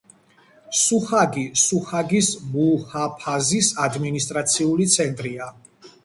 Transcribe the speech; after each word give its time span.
სუჰაგი 0.83 1.41
სუჰაგის 1.63 2.29
მუჰაფაზის 2.53 3.69
ადმინისტრაციული 3.83 4.89
ცენტრია. 4.95 5.51